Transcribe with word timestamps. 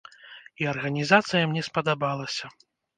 І 0.63 0.69
арганізацыя 0.71 1.43
мне 1.55 1.61
спадабалася. 1.71 2.55